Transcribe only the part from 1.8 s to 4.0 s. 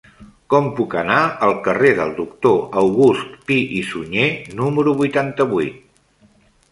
del Doctor August Pi i